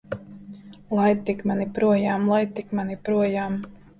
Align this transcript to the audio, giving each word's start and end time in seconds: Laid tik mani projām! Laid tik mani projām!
Laid 0.99 1.21
tik 1.27 1.43
mani 1.51 1.69
projām! 1.77 2.25
Laid 2.33 2.57
tik 2.61 2.75
mani 2.79 2.99
projām! 3.11 3.63